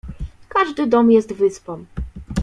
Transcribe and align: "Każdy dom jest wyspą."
"Każdy 0.49 0.87
dom 0.87 1.11
jest 1.11 1.33
wyspą." 1.33 1.85